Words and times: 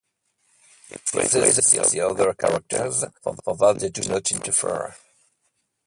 He 0.89 0.95
freezes 0.95 1.57
the 1.91 1.99
other 2.01 2.33
characters 2.33 3.03
so 3.23 3.35
that 3.53 3.77
they 3.79 3.89
do 3.89 4.09
not 4.09 4.31
interfere. 4.31 4.95